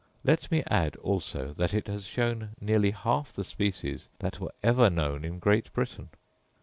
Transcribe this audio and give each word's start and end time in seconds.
Let 0.23 0.49
me 0.49 0.63
add 0.65 0.95
also 0.95 1.53
that 1.57 1.75
it 1.75 1.85
has 1.85 2.07
shown 2.07 2.55
near 2.59 2.91
half 2.91 3.33
the 3.33 3.43
species 3.43 4.07
that 4.17 4.39
were 4.39 4.51
ever 4.63 4.89
known 4.89 5.23
in 5.23 5.37
Great 5.37 5.71
Britain. 5.73 6.09